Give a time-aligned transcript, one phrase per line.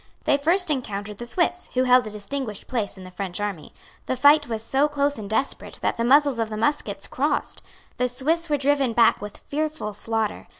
[0.23, 3.71] They first encountered the Swiss, who held a distinguished place in the French army.
[4.07, 7.61] The fight was so close and desperate that the muzzles of the muskets crossed.
[7.97, 10.47] The Swiss were driven back with fearful slaughter.